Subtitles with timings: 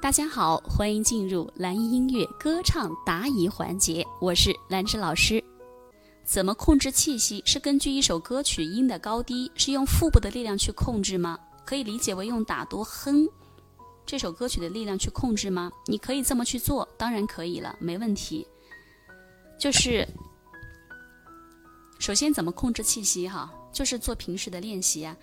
[0.00, 5.42] 大家好，欢迎进入蓝音音乐歌唱答疑环节，我是兰芝老师。
[6.24, 7.42] 怎么控制气息？
[7.44, 11.36] 是根据一首歌曲音的高低，是用腹部的力量去控制吗？
[11.64, 13.28] 可以理解为用打哆哼
[14.06, 15.68] 这首歌曲的力量去控制吗？
[15.86, 18.46] 你可以这么去做，当然可以了，没问题。
[19.58, 20.06] 就是
[21.98, 23.52] 首先怎么控制气息哈？
[23.72, 25.16] 就是做平时的练习啊。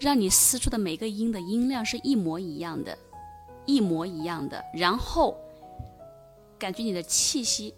[0.00, 2.96] 让你撕出的每个音的音量是一模一样的，
[3.66, 4.64] 一模一样的。
[4.72, 5.36] 然后，
[6.58, 7.74] 感觉你的气息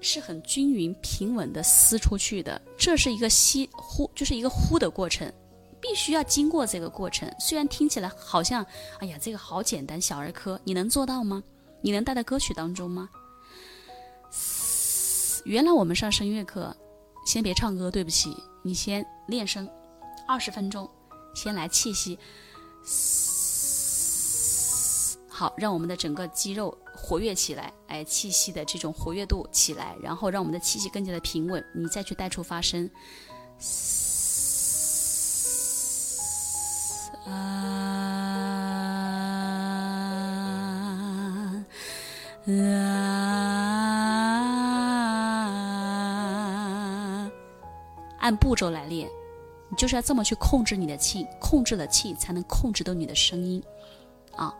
[0.00, 2.60] 是很均匀、平稳的撕出去的。
[2.76, 5.32] 这是一个吸呼，就是一个呼的过程，
[5.80, 7.28] 必须要经过这个过程。
[7.40, 8.64] 虽然听起来好像，
[9.00, 11.42] 哎呀，这个好简单，小儿科，你能做到吗？
[11.80, 13.08] 你能带到歌曲当中吗？
[15.44, 16.76] 原来我们上声乐课，
[17.24, 19.68] 先别唱歌，对不起，你先练声，
[20.26, 20.88] 二十分钟。
[21.34, 22.18] 先来气息，
[25.28, 32.90] 好，让我们的整个肌肉活跃起来，哎，气息的这种活跃度起来，然后让我们的气息更加的平稳，你再去带出发声，
[37.24, 37.30] 啊，
[42.46, 42.50] 啊，
[48.18, 49.08] 按步骤来练。
[49.70, 53.62] 你就是要这么去控制你的气，控制了气才能控制到你的声音，
[54.34, 54.54] 啊！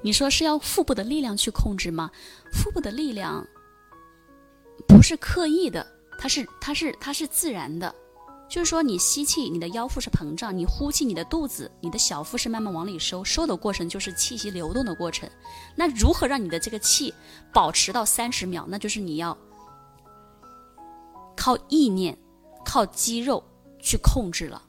[0.00, 2.10] 你说是要腹部的力量去控制吗？
[2.52, 3.46] 腹部的力量
[4.88, 5.86] 不是刻意的，
[6.18, 7.94] 它是它是它是自然的，
[8.48, 15.28] 就是说你吸气，你的腰腹是膨胀；你呼气，你的肚子、你的小腹是慢慢往里收，收的过程就是气息流动的过程。
[15.76, 17.12] 那如何让你的这个气
[17.52, 18.64] 保持到三十秒？
[18.66, 19.36] 那就是你要
[21.36, 22.18] 靠意念。
[22.72, 23.44] 靠肌肉
[23.78, 24.62] 去控制了，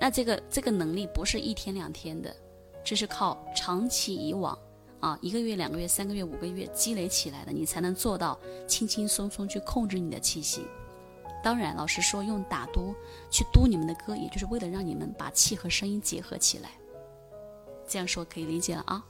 [0.00, 2.34] 那这个这个能力不是一天两天的，
[2.82, 4.58] 这是靠长期以往
[5.00, 10.62] 啊，一个月、两个月、三个月、五个月积累起来的，你才能做到轻轻松松去控制你的气息。
[11.44, 12.94] 当然，老师说用打嘟
[13.30, 16.70] 去嘟你们的歌，也就是为了让你们把气和声音结合起来。
[17.86, 19.04] 这样说可以理解了啊。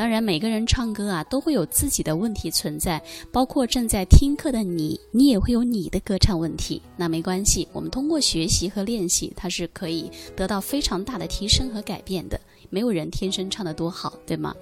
[0.00, 6.80] 当然，每个人唱歌啊，都会有自己的问题存在，包括正在听课的你，你也会有你的歌唱问题。
[6.96, 12.40] 那没关系，我们通过学习和练习，它是可以得到非常大的提升和改变的。
[12.68, 14.54] 没有人天生唱得多好，对吗？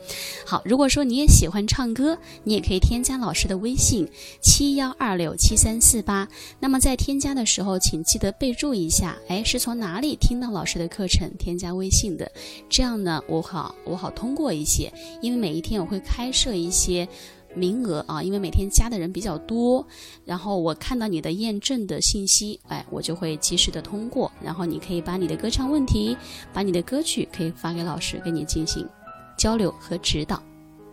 [0.46, 4.08] 好，如果说你也喜欢唱歌，你也可以添加老师的微信
[4.40, 6.28] 七幺二六七三四八。
[6.60, 12.30] 那么在添加的时候，请记得备注一下，哎，是从哪里听到老师的课程添加微信的？
[12.68, 17.08] 这样呢，我好我好通过一些，因为每一天我会开设一些。
[17.58, 19.84] 名额啊，因为每天加的人比较多，
[20.24, 26.16] 然后我看到你的验证的信息，哎，我就会及时的通过，然后你可以把你的歌唱问题，
[26.52, 28.88] 把你的歌曲可以发给老师，跟你进行
[29.36, 30.42] 交流和指导。